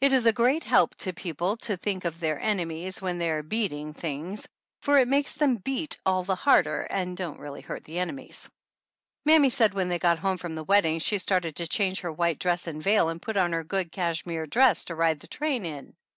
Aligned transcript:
It 0.00 0.12
is 0.12 0.26
a 0.26 0.32
great 0.32 0.62
help 0.62 0.94
to 0.98 1.12
people 1.12 1.56
to 1.56 1.76
think 1.76 2.04
of 2.04 2.20
their 2.20 2.38
enemies 2.38 3.02
when 3.02 3.18
they 3.18 3.28
are 3.30 3.42
beating 3.42 3.94
things, 3.94 4.46
for 4.80 4.96
it 4.98 5.08
makes 5.08 5.34
them 5.34 5.56
beat 5.56 5.98
all 6.06 6.22
the 6.22 6.36
harder 6.36 6.82
and 6.82 7.16
don't 7.16 7.40
really 7.40 7.62
hurt 7.62 7.82
the 7.82 7.98
enemies. 7.98 8.48
Mammy 9.24 9.50
said 9.50 9.74
when 9.74 9.88
they 9.88 9.98
got 9.98 10.20
home 10.20 10.38
from 10.38 10.54
the 10.54 10.62
wedding 10.62 11.00
she 11.00 11.18
started 11.18 11.56
to 11.56 11.66
change 11.66 11.98
her 12.02 12.12
white 12.12 12.38
dress 12.38 12.68
and 12.68 12.80
veil 12.80 13.08
and 13.08 13.20
put 13.20 13.36
on 13.36 13.50
her 13.52 13.64
good 13.64 13.90
cashmere 13.90 14.46
dress 14.46 14.84
to 14.84 14.92
99 14.94 14.94
THE 14.94 14.94
ANNALS 14.94 14.94
OF 14.94 14.94
ANN 14.94 14.98
ride 14.98 15.10
on 15.10 15.18
the 15.18 15.26
train 15.26 15.64
in. 15.88 15.96